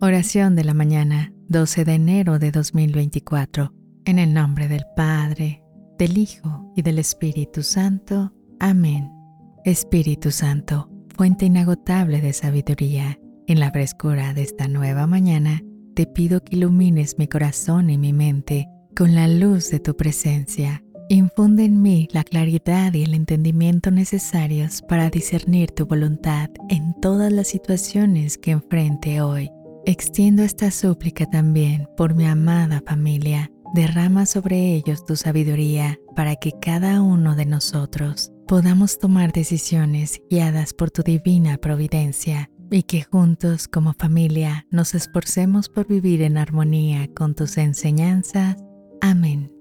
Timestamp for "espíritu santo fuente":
9.64-11.46